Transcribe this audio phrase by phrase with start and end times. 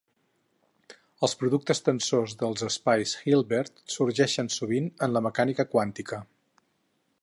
[1.27, 6.25] Els productes tensors dels espais Hilbert sorgeixen sovint en la mecànica quàntica.